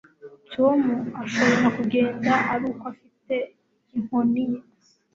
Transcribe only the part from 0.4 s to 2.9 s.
Tom ashobora kugenda ari uko